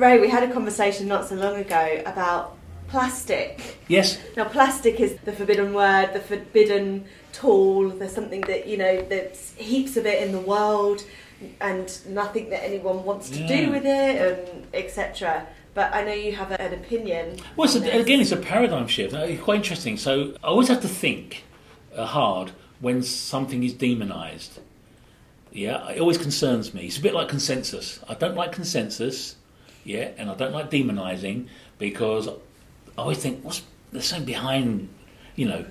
[0.00, 2.56] Ray, we had a conversation not so long ago about
[2.88, 3.76] plastic.
[3.86, 4.18] Yes.
[4.34, 7.90] Now, plastic is the forbidden word, the forbidden tool.
[7.90, 11.04] There's something that, you know, there's heaps of it in the world
[11.60, 13.46] and nothing that anyone wants to Yeah.
[13.66, 15.46] do with it, and etc.
[15.74, 17.36] But I know you have an opinion.
[17.56, 19.12] Well, it's a, again, it's a paradigm shift.
[19.14, 19.98] It's quite interesting.
[19.98, 21.44] So I always have to think
[21.94, 24.60] uh, hard when something is demonised.
[25.52, 26.86] Yeah, it always concerns me.
[26.86, 28.00] It's a bit like consensus.
[28.08, 29.36] I don't like consensus.
[29.84, 31.48] Yeah, and I don't like demonising
[31.78, 32.32] because I
[32.98, 34.88] always think what's the same behind,
[35.36, 35.64] you know,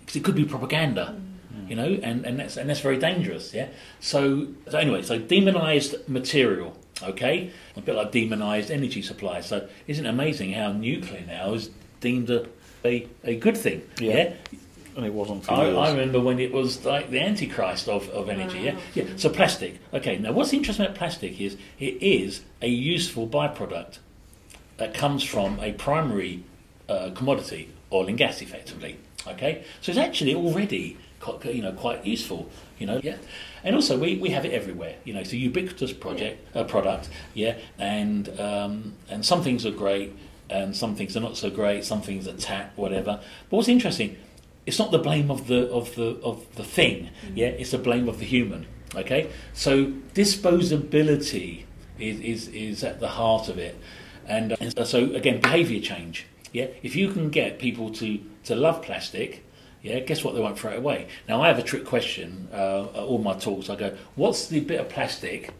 [0.00, 1.20] because it could be propaganda.
[1.66, 3.52] You know, and, and that's and that's very dangerous.
[3.52, 3.68] Yeah.
[4.00, 6.74] So, so anyway, so demonised material.
[7.02, 9.40] Okay, a bit like demonised energy supply.
[9.42, 11.70] So, isn't it amazing how nuclear now is
[12.00, 12.46] deemed a
[12.84, 13.82] a, a good thing?
[14.00, 14.14] Yeah.
[14.14, 14.34] yeah?
[14.98, 15.76] And it wasn't for I, years.
[15.76, 18.58] I remember when it was like the antichrist of, of energy.
[18.58, 19.04] Yeah, yeah.
[19.14, 19.78] So plastic.
[19.94, 20.18] Okay.
[20.18, 23.98] Now, what's interesting about plastic is it is a useful byproduct
[24.78, 26.42] that comes from a primary
[26.88, 28.98] uh, commodity, oil and gas, effectively.
[29.24, 29.62] Okay.
[29.82, 32.50] So it's actually already quite, you know quite useful.
[32.80, 33.00] You know.
[33.00, 33.18] Yeah.
[33.62, 34.96] And also we, we have it everywhere.
[35.04, 37.08] You know, it's a ubiquitous project uh, product.
[37.34, 37.56] Yeah.
[37.78, 40.12] And um, and some things are great.
[40.50, 41.84] And some things are not so great.
[41.84, 43.20] Some things are tap, whatever.
[43.48, 44.16] But what's interesting,
[44.68, 47.08] it's not the blame of the of the of the thing.
[47.34, 48.66] Yeah, it's the blame of the human.
[48.94, 51.64] Okay, so disposability
[51.98, 53.76] is is, is at the heart of it,
[54.26, 56.26] and, uh, and so again, behaviour change.
[56.52, 59.44] Yeah, if you can get people to to love plastic.
[59.80, 60.34] Yeah, guess what?
[60.34, 61.06] They won't throw it away.
[61.28, 62.48] Now, I have a trick question.
[62.52, 65.54] Uh, at all my talks, I go, "What's the bit of plastic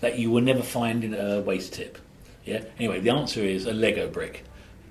[0.00, 1.96] that you will never find in a waste tip?"
[2.44, 2.64] Yeah.
[2.78, 4.42] Anyway, the answer is a Lego brick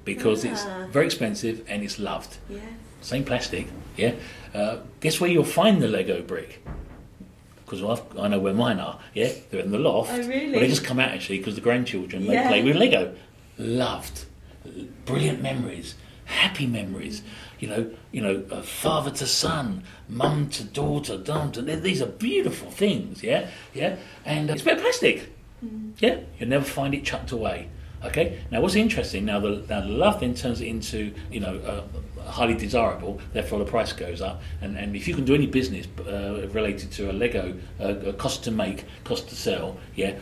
[0.06, 0.50] because Ah.
[0.52, 2.60] it's very expensive and it's loved Yeah.
[3.02, 4.14] same plastic, yeah.
[4.54, 6.64] Uh, guess where you'll find the Lego brick?
[7.66, 9.30] Because I know where mine are, yeah.
[9.50, 10.12] They're in the loft.
[10.14, 10.52] Oh, really?
[10.52, 13.16] Well, they just come out actually because the grandchildren they play with Lego.
[13.58, 14.26] Loved,
[15.06, 17.22] brilliant memories, happy memories.
[17.60, 22.08] You know, you know, uh, father to son, mum to daughter, down to these are
[22.08, 23.98] beautiful things, yeah, yeah.
[24.26, 25.32] And uh, it's a bit of plastic,
[26.00, 26.18] yeah.
[26.40, 27.70] You'll never find it chucked away.
[28.04, 28.40] Okay.
[28.50, 29.40] Now, what's interesting now?
[29.40, 31.84] The now the love then turns it into you know uh,
[32.32, 33.20] highly desirable.
[33.34, 34.42] Therefore, the price goes up.
[34.62, 38.14] And and if you can do any business uh, related to a Lego, uh, a
[38.14, 40.16] cost to make, cost to sell, yeah,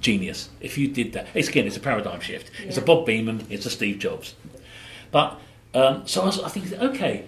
[0.00, 0.48] genius.
[0.60, 2.50] If you did that, it's again, it's a paradigm shift.
[2.64, 3.44] It's a Bob Beamon.
[3.50, 4.34] It's a Steve Jobs.
[5.10, 5.38] But
[5.74, 7.24] um, so I, was, I think okay.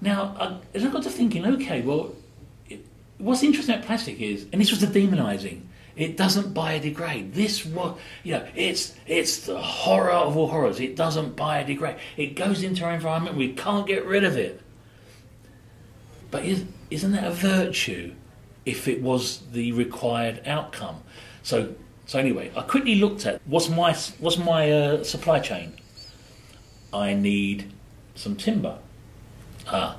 [0.00, 2.14] Now I, and I got to thinking, okay, well,
[2.68, 2.84] it,
[3.18, 5.62] what's interesting about plastic is, and this was the demonising.
[5.96, 7.34] It doesn't biodegrade.
[7.34, 10.80] This was, you know, it's it's the horror of all horrors.
[10.80, 11.98] It doesn't biodegrade.
[12.16, 13.36] It goes into our environment.
[13.36, 14.60] We can't get rid of it.
[16.30, 18.14] But is, isn't that a virtue?
[18.66, 21.02] If it was the required outcome.
[21.42, 21.74] So
[22.06, 25.74] so anyway, I quickly looked at what's my what's my uh, supply chain.
[26.92, 27.72] I need
[28.14, 28.78] some timber.
[29.68, 29.96] Ah,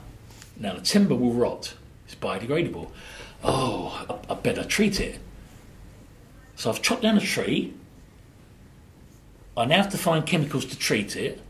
[0.57, 1.73] now the timber will rot.
[2.05, 2.91] It's biodegradable.
[3.43, 5.19] Oh, I, I better treat it.
[6.61, 7.73] So I've chopped down a tree.
[9.57, 11.41] I now have to find chemicals to treat it,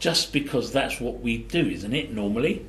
[0.00, 2.12] just because that's what we do, isn't it?
[2.12, 2.66] Normally,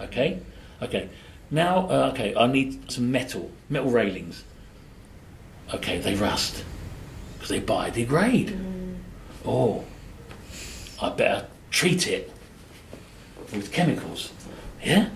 [0.00, 0.40] okay,
[0.80, 1.10] okay.
[1.50, 4.44] Now, uh, okay, I need some metal, metal railings.
[5.74, 6.64] Okay, they rust
[7.34, 8.58] because they biodegrade.
[9.44, 9.84] Oh,
[11.02, 12.32] I better treat it
[13.52, 14.32] with chemicals.
[14.82, 15.10] Yeah.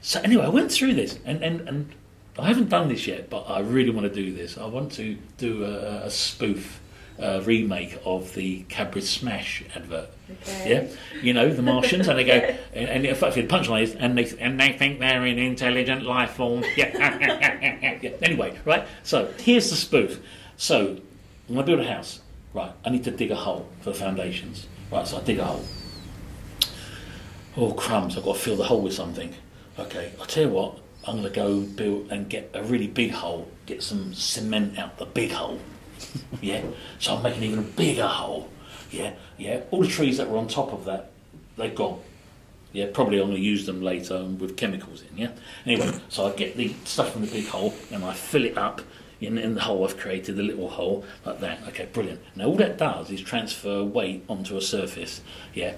[0.00, 1.94] So anyway, I went through this, and, and, and
[2.38, 4.58] I haven't done this yet, but I really want to do this.
[4.58, 6.80] I want to do a, a spoof
[7.20, 10.10] uh, remake of the Cadbury Smash advert.
[10.30, 10.70] Okay.
[10.70, 12.32] Yeah, you know the Martians, and they go,
[12.72, 16.04] and, and in fact, the punchline is, and they and they think they're an intelligent
[16.04, 16.64] life form.
[16.76, 17.98] Yeah.
[18.02, 18.10] yeah.
[18.22, 18.86] Anyway, right.
[19.02, 20.20] So here's the spoof.
[20.56, 20.98] So
[21.48, 22.20] I'm going to build a house.
[22.54, 22.70] Right.
[22.84, 24.66] I need to dig a hole for the foundations.
[24.92, 25.06] Right.
[25.06, 25.64] So I dig a hole.
[27.56, 28.16] Oh crumbs!
[28.16, 29.34] I've got to fill the hole with something.
[29.78, 30.12] Okay.
[30.20, 30.78] I'll tell you what.
[31.06, 33.48] I'm going to go build and get a really big hole.
[33.66, 35.60] Get some cement out the big hole.
[36.40, 36.62] yeah.
[36.98, 38.48] So I'm making even a bigger hole.
[38.90, 39.60] Yeah, yeah.
[39.70, 41.10] All the trees that were on top of that,
[41.56, 42.00] they're gone.
[42.72, 45.16] Yeah, probably I'm going to use them later with chemicals in.
[45.16, 45.30] Yeah.
[45.64, 48.82] Anyway, so I get the stuff from the big hole and I fill it up
[49.20, 51.60] in, in the hole I've created, the little hole like that.
[51.68, 52.20] Okay, brilliant.
[52.36, 55.22] Now all that does is transfer weight onto a surface.
[55.54, 55.74] Yeah.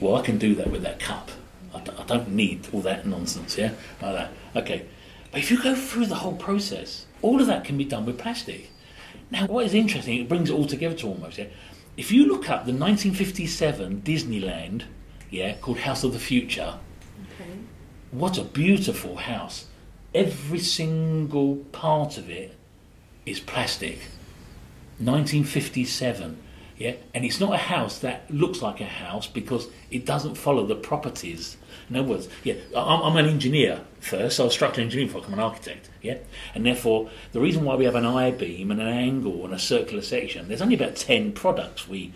[0.00, 1.30] Well, I can do that with that cup.
[1.76, 3.56] I d- I don't need all that nonsense.
[3.58, 4.30] Yeah, like that.
[4.56, 4.86] Okay.
[5.30, 8.18] But if you go through the whole process, all of that can be done with
[8.18, 8.70] plastic.
[9.30, 11.46] Now, what is interesting, it brings it all together to almost, yeah.
[11.96, 14.82] If you look up the 1957 Disneyland,
[15.30, 16.74] yeah, called House of the Future,
[17.40, 17.50] Okay.
[18.12, 19.66] what a beautiful house.
[20.14, 22.54] Every single part of it
[23.26, 23.98] is plastic.
[24.98, 26.38] 1957.
[26.78, 30.66] Yeah, and it's not a house that looks like a house because it doesn't follow
[30.66, 31.56] the properties.
[31.88, 35.22] In other words, yeah, I'm, I'm an engineer first, so I was structural engineer before
[35.24, 35.88] I'm an architect.
[36.02, 36.18] Yeah,
[36.54, 39.58] and therefore the reason why we have an I beam and an angle and a
[39.58, 41.88] circular section, there's only about ten products.
[41.88, 42.12] We,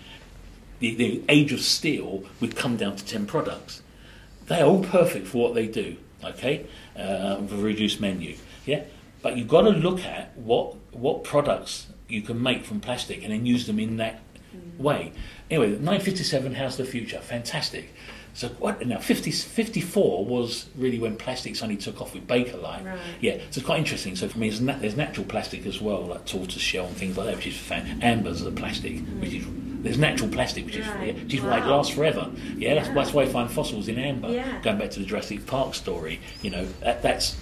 [0.78, 3.82] the, the age of steel, we've come down to ten products.
[4.46, 5.96] They are all perfect for what they do.
[6.22, 6.66] Okay,
[6.98, 8.36] uh, with a reduced menu.
[8.66, 8.82] Yeah,
[9.22, 13.32] but you've got to look at what what products you can make from plastic and
[13.32, 14.20] then use them in that
[14.78, 15.12] way.
[15.50, 17.92] Anyway, 957 How's the Future, fantastic.
[18.32, 18.98] So what now?
[18.98, 22.84] 50, 54 was really when plastics only took off with Bakelite.
[22.86, 22.98] Right.
[23.20, 24.14] Yeah, so it's quite interesting.
[24.14, 27.16] So for me, there's, na- there's natural plastic as well, like tortoise shell and things
[27.16, 28.00] like that, which is fan.
[28.02, 29.44] Ambers are plastic, which is
[29.82, 31.08] there's natural plastic, which is Right.
[31.16, 32.30] yeah, which is why it lasts forever.
[32.56, 32.94] Yeah, that's, Yeah.
[32.94, 34.30] that's why you find fossils in amber.
[34.30, 34.60] Yeah.
[34.62, 37.36] Going back to the Jurassic Park story, you know that, that's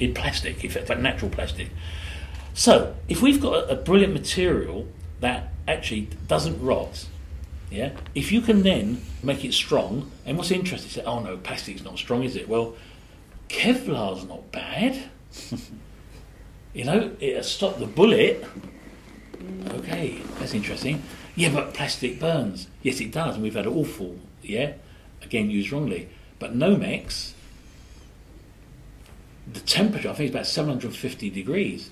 [0.00, 1.68] in plastic, in fact, like natural plastic.
[2.54, 4.86] So, if we've got a, a brilliant material
[5.20, 7.06] that actually doesn't rot,
[7.70, 11.36] yeah, if you can then make it strong, and what's interesting is that, oh no,
[11.36, 12.48] plastic's not strong, is it?
[12.48, 12.74] Well,
[13.48, 15.10] Kevlar's not bad.
[16.74, 18.44] you know, it'll stop the bullet.
[19.68, 21.02] Okay, that's interesting.
[21.36, 22.68] Yeah, but plastic burns.
[22.82, 24.74] Yes, it does, and we've had awful, yeah,
[25.22, 26.08] again used wrongly.
[26.38, 27.32] But Nomex,
[29.52, 31.90] the temperature, I think it's about 750 degrees.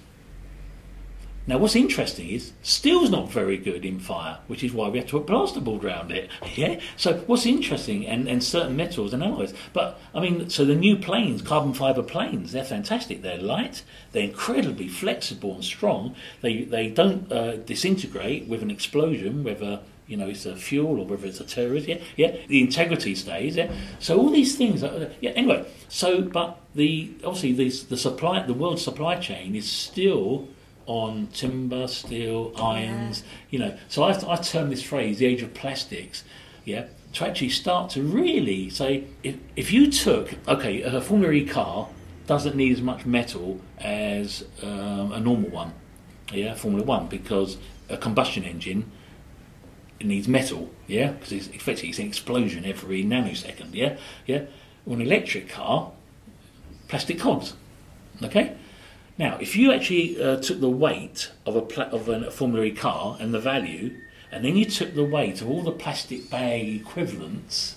[1.44, 5.08] Now, what's interesting is steel's not very good in fire, which is why we have
[5.08, 6.30] to put plasterboard around it.
[6.54, 6.80] Yeah.
[6.98, 9.54] So what's interesting, and, and certain metals and alloys.
[9.72, 13.22] But I mean, so the new planes, carbon fibre planes, they're fantastic.
[13.22, 13.82] They're light.
[14.12, 16.14] They're incredibly flexible and strong.
[16.42, 21.06] They they don't uh, disintegrate with an explosion, whether you know it's a fuel or
[21.06, 21.88] whether it's a terrorist.
[21.88, 22.00] Yeah.
[22.16, 22.36] Yeah.
[22.48, 23.56] The integrity stays.
[23.56, 23.72] Yeah.
[23.98, 24.84] So all these things.
[24.84, 25.30] Are, yeah.
[25.30, 25.64] Anyway.
[25.88, 30.48] So, but the obviously the the supply, the world supply chain is still
[30.86, 33.76] on timber, steel, irons, you know.
[33.88, 36.24] So I've, I term this phrase the age of plastics,
[36.64, 41.46] yeah, to actually start to really say if, if you took, okay, a Formula E
[41.46, 41.88] car
[42.26, 45.72] doesn't need as much metal as um, a normal one,
[46.32, 47.58] yeah, Formula One, because
[47.88, 48.90] a combustion engine
[50.00, 53.96] it needs metal, yeah, because it's effectively it's an explosion every nanosecond, yeah,
[54.26, 54.44] yeah.
[54.84, 55.92] Well, an electric car,
[56.88, 57.54] plastic cogs,
[58.22, 58.56] okay.
[59.18, 62.70] Now, if you actually uh, took the weight of a pla- of a Formula E
[62.72, 63.96] car and the value,
[64.30, 67.76] and then you took the weight of all the plastic bag equivalents,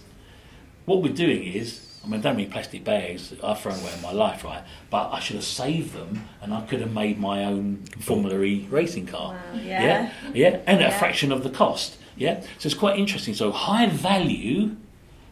[0.85, 4.01] what we're doing is, I mean, I don't mean plastic bags I've thrown away in
[4.01, 4.63] my life, right?
[4.89, 8.67] But I should have saved them, and I could have made my own Formula E
[8.69, 9.33] racing car.
[9.33, 10.11] Wow, yeah, yeah.
[10.33, 11.97] yeah, and at a fraction of the cost.
[12.15, 13.33] Yeah, so it's quite interesting.
[13.33, 14.77] So high value,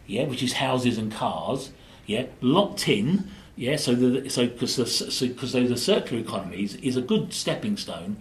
[0.06, 1.72] yeah, which is houses and cars,
[2.06, 3.76] yeah, locked in, yeah.
[3.76, 7.78] So the so because the so, cause the circular economy is, is a good stepping
[7.78, 8.18] stone,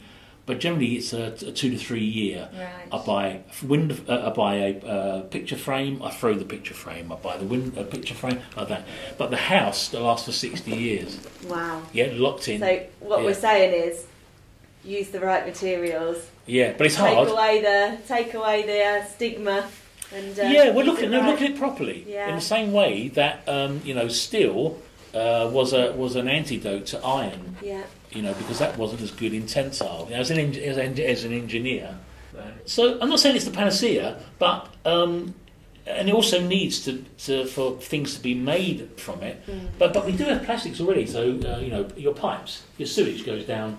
[0.46, 2.48] but generally it's a, a two to three year.
[2.52, 2.88] Right.
[2.92, 6.02] I buy wind, uh, I buy a uh, picture frame.
[6.02, 7.12] I throw the picture frame.
[7.12, 8.86] I buy the wind, a picture frame like that.
[9.18, 11.18] But the house lasts for sixty years.
[11.46, 11.82] Wow.
[11.92, 12.60] Yeah, locked in.
[12.60, 13.24] So what Yeah.
[13.26, 14.06] we're saying is,
[14.84, 16.18] use the right materials.
[16.46, 17.28] yeah, but it's take hard.
[17.28, 19.68] away the take away the uh, stigma.
[20.14, 21.30] And uh, yeah, we're looking, no, right.
[21.30, 22.04] look at it properly.
[22.06, 22.28] Yeah.
[22.28, 24.78] In the same way that um, you know, steel
[25.14, 27.56] uh, was a was an antidote to iron.
[27.62, 27.84] Yeah.
[28.10, 30.06] You know, because that wasn't as good in tensile.
[30.08, 31.98] You know, as an as, an, as an engineer.
[32.64, 35.34] So I'm not saying it's the panacea, but um,
[35.86, 39.44] and it also needs to, to for things to be made from it.
[39.46, 39.68] Mm.
[39.78, 41.06] But but we do have plastics already.
[41.06, 43.78] So uh, you know, your pipes, your sewage goes down.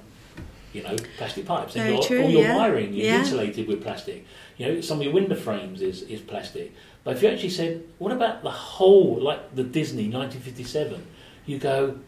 [0.73, 2.57] You know, plastic pipes, and Very your, true, all your yeah.
[2.57, 3.19] wiring is Yeah.
[3.19, 4.25] insulated with plastic.
[4.57, 6.73] You know, some of your window frames is, is plastic.
[7.03, 11.05] But if you actually said, what about the whole, like the Disney 1957?
[11.45, 11.99] You go,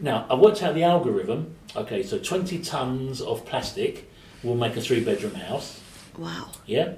[0.00, 1.54] now I worked out the algorithm.
[1.74, 4.10] Okay, so 20 tons of plastic
[4.42, 5.80] will make a three bedroom house.
[6.18, 6.50] Wow.
[6.66, 6.94] Yeah.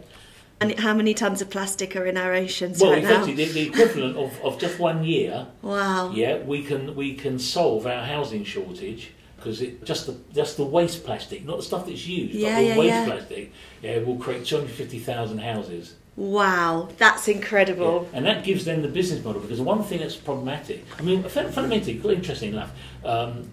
[0.61, 3.23] And how many tons of plastic are in our oceans Well, right now?
[3.23, 5.47] effectively, the, the equivalent of, of just one year.
[5.63, 6.11] Wow.
[6.13, 9.11] Yeah, we can we can solve our housing shortage
[9.45, 12.61] because it just the just the waste plastic, not the stuff that's used, Yeah, but
[12.61, 13.05] the yeah, waste yeah.
[13.05, 13.53] plastic.
[13.83, 15.95] Yeah, will create 250,000 houses.
[16.17, 16.89] Wow.
[16.97, 18.09] That's incredible.
[18.15, 21.53] And that gives them the business model because one thing that's problematic, I mean, fun-
[21.53, 22.73] fundamentally, quite interesting enough,
[23.05, 23.51] um,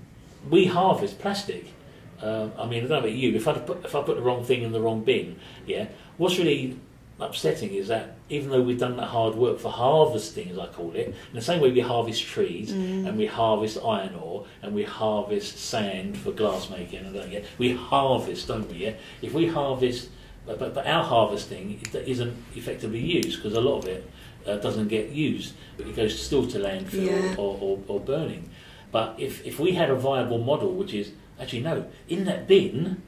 [0.50, 1.74] we harvest plastic.
[2.22, 4.22] Um, I mean, I don't know about you, if I, put, if I put the
[4.22, 6.80] wrong thing in the wrong bin, yeah, what's really
[7.20, 10.92] upsetting is that even though we've done that hard work for harvesting, as I call
[10.96, 14.84] it, in the same way we harvest trees and we harvest iron ore and we
[14.84, 18.78] harvest sand for glass making, and that, yeah, we harvest, don't we?
[18.78, 20.10] Yeah, if we harvest,
[20.46, 24.10] but, but, but our harvesting isn't effectively used because a lot of it
[24.48, 27.36] uh, doesn't get used, but it goes still to landfill Yeah.
[27.38, 28.50] or, or, or burning.
[28.92, 33.02] But if, if we had a viable model, which is actually no, in that bin,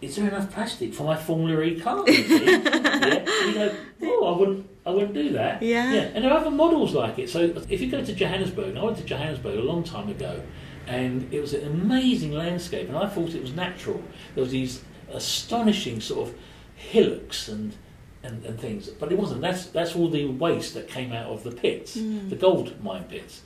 [0.00, 2.04] is there enough plastic for my Formula E car?
[2.08, 2.16] yeah.
[2.16, 5.62] And you go, oh, I wouldn't, I wouldn't do that.
[5.62, 5.92] Yeah.
[5.92, 6.00] yeah.
[6.14, 7.28] And there are other models like it.
[7.28, 10.42] So if you go to Johannesburg, and I went to Johannesburg a long time ago,
[10.86, 14.02] and it was an amazing landscape, and I thought it was natural.
[14.34, 16.34] There was these astonishing sort of
[16.74, 17.74] hillocks and
[18.22, 19.40] and, and things, but it wasn't.
[19.42, 22.28] That's that's all the waste that came out of the pits, mm.
[22.30, 23.42] the gold mine pits,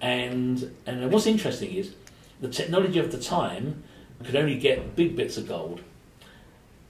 [0.00, 1.94] and and what's interesting is
[2.40, 3.84] the technology of the time
[4.24, 5.80] could only get big bits of gold.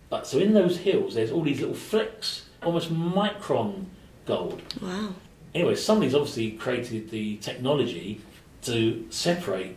[0.09, 3.87] But so in those hills, there's all these little flecks, almost micron
[4.25, 4.63] gold.
[4.81, 5.15] Wow.
[5.55, 8.21] Anyway, somebody's obviously created the technology
[8.63, 9.77] to separate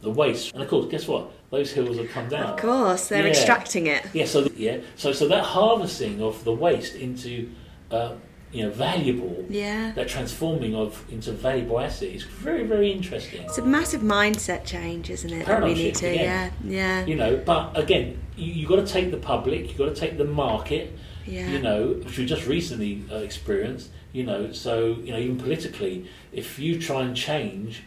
[0.00, 1.30] the waste, and of course, guess what?
[1.50, 2.52] Those hills have come down.
[2.52, 3.30] Of course, they're Yeah.
[3.30, 4.04] extracting it.
[4.12, 7.50] Yeah, so yeah, so so that harvesting of the waste into
[7.90, 8.12] uh,
[8.52, 9.92] you know valuable, Yeah.
[9.94, 13.42] that transforming of into valuable asset is very very interesting.
[13.42, 15.46] It's a massive mindset change, isn't it?
[15.46, 16.52] That we need to, again.
[16.64, 19.94] yeah, yeah, You know, but again, you you got to take the public, you've got
[19.94, 20.86] to take the market.
[21.26, 21.50] yeah.
[21.50, 23.90] You know, which we just recently uh, experienced.
[24.12, 27.82] You know, so you know, even politically, if you try and change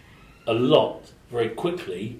[0.46, 2.20] a lot very quickly,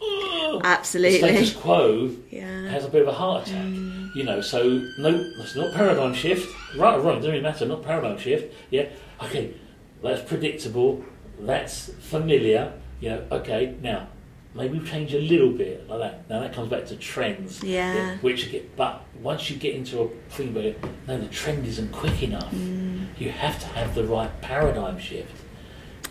[0.00, 1.18] ugh, the Absolutely.
[1.18, 2.68] status quo Yeah.
[2.68, 3.64] has a bit of a heart attack.
[3.64, 4.14] Mm.
[4.14, 4.62] You know, so
[4.98, 6.48] no, it's not paradigm shift.
[6.76, 7.66] Right or wrong, doesn't really matter.
[7.66, 8.54] Not paradigm shift.
[8.70, 8.86] Yeah,
[9.22, 9.54] okay,
[10.02, 11.04] that's predictable.
[11.40, 12.72] That's familiar.
[13.00, 14.08] You know, okay, now
[14.54, 16.28] maybe we change a little bit like that.
[16.28, 17.62] Now that comes back to trends.
[17.62, 18.16] Yeah.
[18.18, 20.74] which get, but once you get into a thing where
[21.06, 22.50] no, the trend isn't quick enough.
[22.52, 23.06] Mm.
[23.18, 25.32] You have to have the right paradigm shift.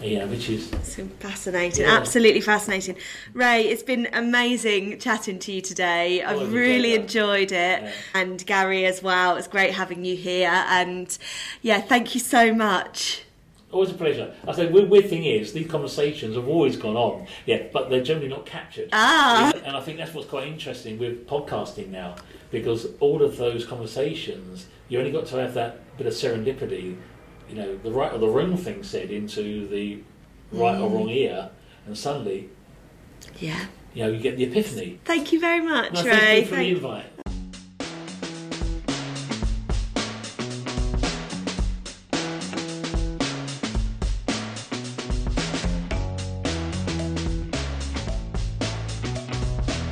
[0.02, 1.98] Yeah, which is It's fascinating, Yeah.
[1.98, 2.96] absolutely fascinating.
[3.34, 6.22] Ray, it's been amazing chatting to you today.
[6.22, 7.82] Oh, I've really enjoyed it.
[7.82, 7.92] Yeah.
[8.14, 9.38] And Gary as well.
[9.38, 10.64] It's great having you here.
[10.68, 11.18] And
[11.62, 13.24] yeah, thank you so much.
[13.72, 14.34] Always a pleasure.
[14.48, 18.04] I say, weird, weird thing is, these conversations have always gone on, yeah, but they're
[18.04, 18.90] generally not captured.
[18.94, 19.52] Ah.
[19.66, 22.16] And I think that's what's quite interesting with podcasting now,
[22.50, 26.96] because all of those conversations, you only got to have that bit of serendipity,
[27.50, 30.00] you know, the right or the wrong thing said into the
[30.52, 30.94] right or mm.
[30.94, 31.50] wrong ear,
[31.86, 32.50] and suddenly,
[33.40, 33.66] Yeah.
[33.94, 35.00] you know, you get the epiphany.
[35.06, 36.10] Thank you very much, No, Ray.
[36.12, 37.27] thank you for the invite.